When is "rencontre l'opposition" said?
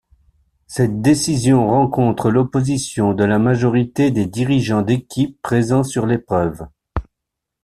1.67-3.13